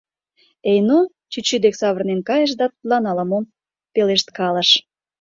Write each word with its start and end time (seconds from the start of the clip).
Эйно 0.71 0.99
чӱчӱ 1.31 1.55
дек 1.63 1.73
савырнен 1.81 2.21
кайыш 2.29 2.51
да 2.59 2.65
тудлан 2.73 3.03
ала-мом 3.11 3.43
пелешткалыш. 3.93 4.69